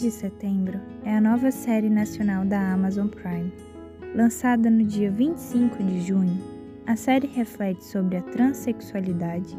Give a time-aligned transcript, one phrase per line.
[0.00, 3.50] de Setembro é a nova série nacional da Amazon Prime.
[4.14, 6.38] Lançada no dia 25 de junho,
[6.86, 9.58] a série reflete sobre a transexualidade,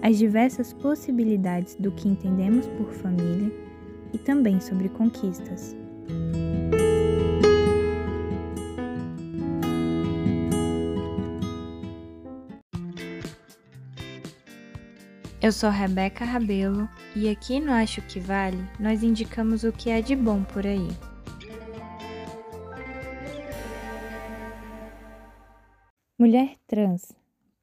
[0.00, 3.52] as diversas possibilidades do que entendemos por família
[4.14, 5.76] e também sobre conquistas.
[15.44, 20.00] Eu sou Rebeca Rabelo e aqui no Acho que Vale nós indicamos o que é
[20.00, 20.88] de bom por aí.
[26.18, 27.12] Mulher trans,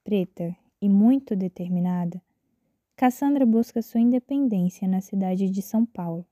[0.04, 2.22] preta e muito determinada,
[2.96, 6.24] Cassandra busca sua independência na cidade de São Paulo.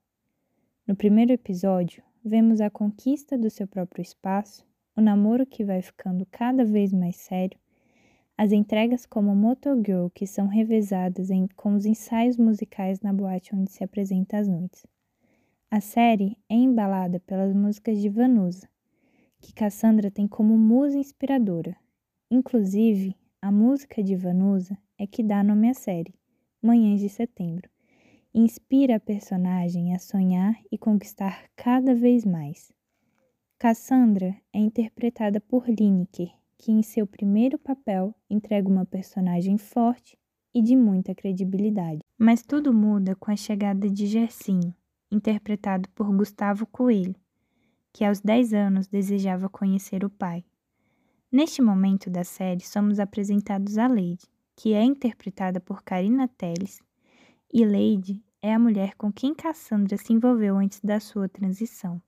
[0.86, 4.64] No primeiro episódio, vemos a conquista do seu próprio espaço,
[4.96, 7.58] o namoro que vai ficando cada vez mais sério
[8.42, 13.70] as entregas como Motogirl, que são revezadas em, com os ensaios musicais na boate onde
[13.70, 14.86] se apresenta às noites.
[15.70, 18.66] A série é embalada pelas músicas de Vanusa,
[19.42, 21.76] que Cassandra tem como musa inspiradora.
[22.30, 26.14] Inclusive, a música de Vanusa é que dá nome à série,
[26.62, 27.68] Manhãs de Setembro,
[28.32, 32.72] e inspira a personagem a sonhar e conquistar cada vez mais.
[33.58, 40.18] Cassandra é interpretada por Lineker, que em seu primeiro papel entrega uma personagem forte
[40.52, 42.00] e de muita credibilidade.
[42.18, 44.74] Mas tudo muda com a chegada de Gersinho,
[45.10, 47.16] interpretado por Gustavo Coelho,
[47.90, 50.44] que aos 10 anos desejava conhecer o pai.
[51.32, 56.82] Neste momento da série, somos apresentados a Lady, que é interpretada por Karina Telles,
[57.50, 62.02] e Lady é a mulher com quem Cassandra se envolveu antes da sua transição.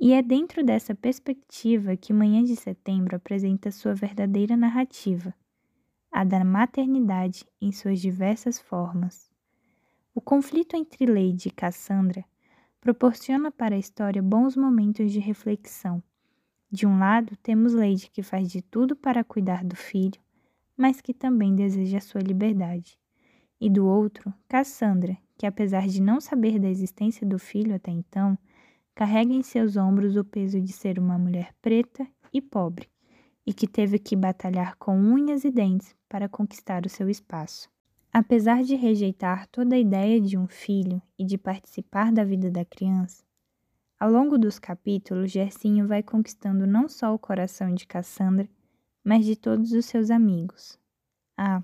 [0.00, 5.34] E é dentro dessa perspectiva que Manhã de Setembro apresenta sua verdadeira narrativa,
[6.12, 9.28] a da maternidade em suas diversas formas.
[10.14, 12.24] O conflito entre Lady e Cassandra
[12.80, 16.00] proporciona para a história bons momentos de reflexão.
[16.70, 20.20] De um lado, temos Lady que faz de tudo para cuidar do filho,
[20.76, 22.96] mas que também deseja sua liberdade.
[23.60, 28.38] E do outro, Cassandra, que apesar de não saber da existência do filho até então,
[28.98, 32.88] carrega em seus ombros o peso de ser uma mulher preta e pobre,
[33.46, 37.70] e que teve que batalhar com unhas e dentes para conquistar o seu espaço.
[38.12, 42.64] Apesar de rejeitar toda a ideia de um filho e de participar da vida da
[42.64, 43.22] criança,
[44.00, 48.48] ao longo dos capítulos, Gersinho vai conquistando não só o coração de Cassandra,
[49.04, 50.76] mas de todos os seus amigos.
[51.36, 51.62] Ah,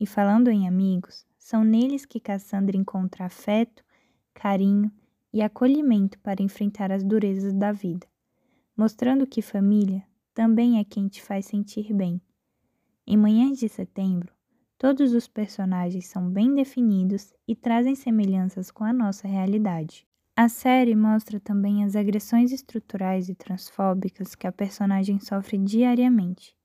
[0.00, 3.84] e falando em amigos, são neles que Cassandra encontra afeto,
[4.32, 4.90] carinho
[5.32, 8.06] e acolhimento para enfrentar as durezas da vida,
[8.76, 10.02] mostrando que família
[10.34, 12.20] também é quem te faz sentir bem.
[13.06, 14.32] Em Manhãs de Setembro,
[14.78, 20.06] todos os personagens são bem definidos e trazem semelhanças com a nossa realidade.
[20.34, 26.56] A série mostra também as agressões estruturais e transfóbicas que a personagem sofre diariamente.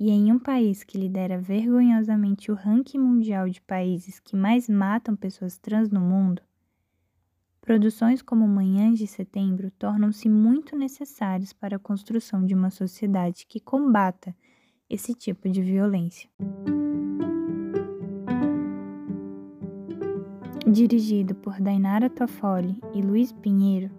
[0.00, 5.14] E em um país que lidera vergonhosamente o ranking mundial de países que mais matam
[5.14, 6.42] pessoas trans no mundo,
[7.66, 13.58] Produções como Manhãs de Setembro tornam-se muito necessárias para a construção de uma sociedade que
[13.58, 14.32] combata
[14.88, 16.30] esse tipo de violência.
[20.64, 23.90] Dirigido por Dainara Toffoli e Luiz Pinheiro,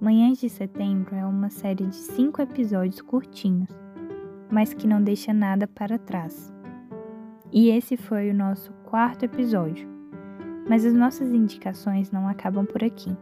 [0.00, 3.70] Manhãs de Setembro é uma série de cinco episódios curtinhos,
[4.48, 6.54] mas que não deixa nada para trás.
[7.52, 9.97] E esse foi o nosso quarto episódio.
[10.68, 13.16] Mas as nossas indicações não acabam por aqui.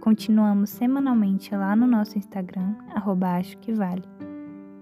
[0.00, 4.02] Continuamos semanalmente lá no nosso Instagram, arroba acho que vale.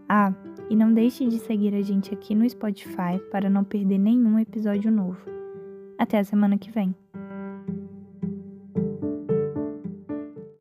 [0.09, 0.33] Ah,
[0.71, 4.91] e não deixe de seguir a gente aqui no Spotify para não perder nenhum episódio
[4.91, 5.19] novo.
[5.99, 6.95] Até a semana que vem.